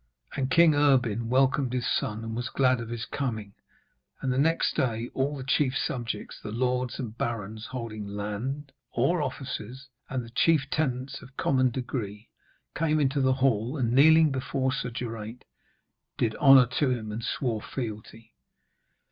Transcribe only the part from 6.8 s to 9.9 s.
and barons holding land or offices,